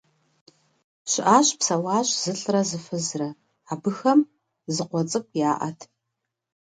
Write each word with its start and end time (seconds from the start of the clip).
ЩыӀащ-псэуащ 1.11 2.07
зылӀрэ 2.21 2.61
зы 2.69 2.79
фызрэ. 2.85 3.29
Абыхэм 3.71 4.19
зы 4.73 4.83
къуэ 4.89 5.01
цӀыкӀу 5.09 5.39
яӀэт. 5.49 5.79